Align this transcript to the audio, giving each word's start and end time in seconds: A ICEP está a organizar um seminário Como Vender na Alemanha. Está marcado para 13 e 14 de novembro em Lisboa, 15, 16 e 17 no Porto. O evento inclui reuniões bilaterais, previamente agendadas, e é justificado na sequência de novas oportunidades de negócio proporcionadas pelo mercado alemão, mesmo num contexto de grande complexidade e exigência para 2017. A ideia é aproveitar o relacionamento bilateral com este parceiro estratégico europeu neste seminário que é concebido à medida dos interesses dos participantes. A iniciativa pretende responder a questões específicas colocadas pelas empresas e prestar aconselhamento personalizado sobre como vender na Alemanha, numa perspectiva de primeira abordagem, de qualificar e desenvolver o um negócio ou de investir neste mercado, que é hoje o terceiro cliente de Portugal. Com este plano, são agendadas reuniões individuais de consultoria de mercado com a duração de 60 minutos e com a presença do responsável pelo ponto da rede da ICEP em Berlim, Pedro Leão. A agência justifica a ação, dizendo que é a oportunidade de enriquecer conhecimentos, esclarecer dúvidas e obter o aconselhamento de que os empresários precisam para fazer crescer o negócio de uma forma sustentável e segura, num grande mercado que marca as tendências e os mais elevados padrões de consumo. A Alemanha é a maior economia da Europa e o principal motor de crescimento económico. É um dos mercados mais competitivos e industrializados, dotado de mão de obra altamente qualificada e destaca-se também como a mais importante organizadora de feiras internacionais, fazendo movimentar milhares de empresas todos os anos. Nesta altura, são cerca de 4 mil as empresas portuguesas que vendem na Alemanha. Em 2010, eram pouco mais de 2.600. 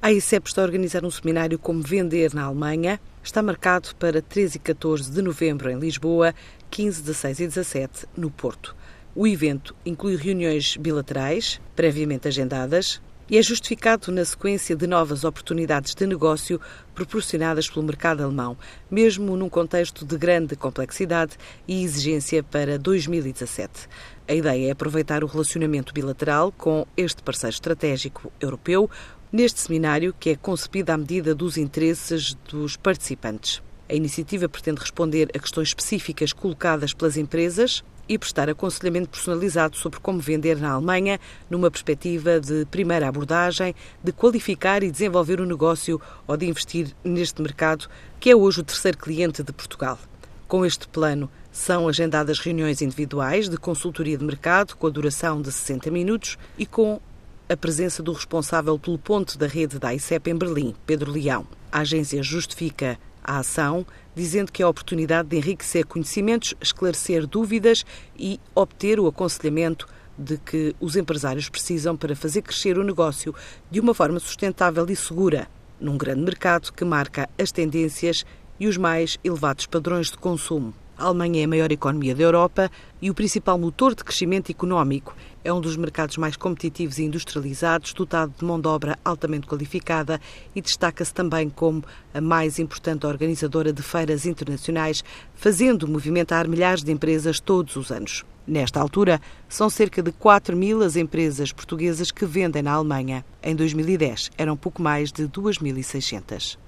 A 0.00 0.12
ICEP 0.12 0.46
está 0.46 0.62
a 0.62 0.64
organizar 0.64 1.04
um 1.04 1.10
seminário 1.10 1.58
Como 1.58 1.82
Vender 1.82 2.32
na 2.32 2.44
Alemanha. 2.44 3.00
Está 3.20 3.42
marcado 3.42 3.96
para 3.96 4.22
13 4.22 4.56
e 4.56 4.60
14 4.60 5.10
de 5.10 5.20
novembro 5.20 5.68
em 5.68 5.76
Lisboa, 5.76 6.32
15, 6.70 7.02
16 7.02 7.40
e 7.40 7.46
17 7.48 8.06
no 8.16 8.30
Porto. 8.30 8.76
O 9.12 9.26
evento 9.26 9.74
inclui 9.84 10.14
reuniões 10.14 10.76
bilaterais, 10.76 11.60
previamente 11.74 12.28
agendadas, 12.28 13.02
e 13.30 13.36
é 13.36 13.42
justificado 13.42 14.10
na 14.10 14.24
sequência 14.24 14.74
de 14.74 14.86
novas 14.86 15.24
oportunidades 15.24 15.94
de 15.94 16.06
negócio 16.06 16.60
proporcionadas 16.94 17.68
pelo 17.68 17.84
mercado 17.84 18.22
alemão, 18.22 18.56
mesmo 18.90 19.36
num 19.36 19.48
contexto 19.48 20.06
de 20.06 20.16
grande 20.16 20.56
complexidade 20.56 21.36
e 21.66 21.82
exigência 21.82 22.42
para 22.42 22.78
2017. 22.78 23.88
A 24.26 24.34
ideia 24.34 24.68
é 24.68 24.70
aproveitar 24.70 25.22
o 25.22 25.26
relacionamento 25.26 25.92
bilateral 25.92 26.52
com 26.52 26.86
este 26.96 27.22
parceiro 27.22 27.54
estratégico 27.54 28.32
europeu 28.40 28.90
neste 29.32 29.60
seminário 29.60 30.14
que 30.18 30.30
é 30.30 30.36
concebido 30.36 30.90
à 30.90 30.96
medida 30.96 31.34
dos 31.34 31.56
interesses 31.56 32.34
dos 32.48 32.76
participantes. 32.76 33.62
A 33.88 33.94
iniciativa 33.94 34.48
pretende 34.48 34.80
responder 34.80 35.30
a 35.34 35.38
questões 35.38 35.68
específicas 35.68 36.32
colocadas 36.32 36.92
pelas 36.92 37.16
empresas 37.16 37.82
e 38.08 38.18
prestar 38.18 38.48
aconselhamento 38.48 39.10
personalizado 39.10 39.76
sobre 39.76 40.00
como 40.00 40.18
vender 40.18 40.56
na 40.58 40.70
Alemanha, 40.70 41.20
numa 41.48 41.70
perspectiva 41.70 42.40
de 42.40 42.64
primeira 42.66 43.08
abordagem, 43.08 43.74
de 44.02 44.12
qualificar 44.12 44.82
e 44.82 44.90
desenvolver 44.90 45.40
o 45.40 45.44
um 45.44 45.46
negócio 45.46 46.00
ou 46.26 46.36
de 46.36 46.46
investir 46.46 46.94
neste 47.04 47.42
mercado, 47.42 47.88
que 48.18 48.30
é 48.30 48.36
hoje 48.36 48.60
o 48.60 48.64
terceiro 48.64 48.96
cliente 48.96 49.42
de 49.42 49.52
Portugal. 49.52 49.98
Com 50.46 50.64
este 50.64 50.88
plano, 50.88 51.30
são 51.52 51.88
agendadas 51.88 52.38
reuniões 52.38 52.80
individuais 52.80 53.48
de 53.48 53.58
consultoria 53.58 54.16
de 54.16 54.24
mercado 54.24 54.74
com 54.76 54.86
a 54.86 54.90
duração 54.90 55.42
de 55.42 55.52
60 55.52 55.90
minutos 55.90 56.38
e 56.56 56.64
com 56.64 57.00
a 57.48 57.56
presença 57.56 58.02
do 58.02 58.12
responsável 58.12 58.78
pelo 58.78 58.98
ponto 58.98 59.38
da 59.38 59.46
rede 59.46 59.78
da 59.78 59.94
ICEP 59.94 60.30
em 60.30 60.36
Berlim, 60.36 60.74
Pedro 60.84 61.10
Leão. 61.10 61.46
A 61.72 61.80
agência 61.80 62.22
justifica 62.22 62.98
a 63.24 63.38
ação, 63.38 63.86
dizendo 64.14 64.52
que 64.52 64.62
é 64.62 64.66
a 64.66 64.68
oportunidade 64.68 65.28
de 65.28 65.36
enriquecer 65.38 65.86
conhecimentos, 65.86 66.54
esclarecer 66.60 67.26
dúvidas 67.26 67.84
e 68.18 68.38
obter 68.54 69.00
o 69.00 69.06
aconselhamento 69.06 69.88
de 70.18 70.36
que 70.36 70.76
os 70.78 70.94
empresários 70.94 71.48
precisam 71.48 71.96
para 71.96 72.14
fazer 72.14 72.42
crescer 72.42 72.76
o 72.76 72.84
negócio 72.84 73.34
de 73.70 73.80
uma 73.80 73.94
forma 73.94 74.20
sustentável 74.20 74.84
e 74.90 74.96
segura, 74.96 75.48
num 75.80 75.96
grande 75.96 76.20
mercado 76.20 76.70
que 76.72 76.84
marca 76.84 77.30
as 77.38 77.50
tendências 77.50 78.26
e 78.60 78.66
os 78.66 78.76
mais 78.76 79.18
elevados 79.24 79.64
padrões 79.64 80.10
de 80.10 80.18
consumo. 80.18 80.74
A 80.98 81.04
Alemanha 81.04 81.42
é 81.42 81.44
a 81.44 81.48
maior 81.48 81.70
economia 81.70 82.12
da 82.12 82.24
Europa 82.24 82.68
e 83.00 83.08
o 83.08 83.14
principal 83.14 83.56
motor 83.56 83.94
de 83.94 84.02
crescimento 84.02 84.50
económico. 84.50 85.14
É 85.44 85.52
um 85.52 85.60
dos 85.60 85.76
mercados 85.76 86.16
mais 86.16 86.36
competitivos 86.36 86.98
e 86.98 87.04
industrializados, 87.04 87.92
dotado 87.92 88.34
de 88.36 88.44
mão 88.44 88.60
de 88.60 88.66
obra 88.66 88.98
altamente 89.04 89.46
qualificada 89.46 90.20
e 90.56 90.60
destaca-se 90.60 91.14
também 91.14 91.48
como 91.48 91.84
a 92.12 92.20
mais 92.20 92.58
importante 92.58 93.06
organizadora 93.06 93.72
de 93.72 93.80
feiras 93.80 94.26
internacionais, 94.26 95.04
fazendo 95.36 95.86
movimentar 95.86 96.48
milhares 96.48 96.82
de 96.82 96.90
empresas 96.90 97.38
todos 97.38 97.76
os 97.76 97.92
anos. 97.92 98.24
Nesta 98.44 98.80
altura, 98.80 99.20
são 99.48 99.70
cerca 99.70 100.02
de 100.02 100.10
4 100.10 100.56
mil 100.56 100.82
as 100.82 100.96
empresas 100.96 101.52
portuguesas 101.52 102.10
que 102.10 102.26
vendem 102.26 102.62
na 102.62 102.72
Alemanha. 102.72 103.24
Em 103.40 103.54
2010, 103.54 104.32
eram 104.36 104.56
pouco 104.56 104.82
mais 104.82 105.12
de 105.12 105.28
2.600. 105.28 106.58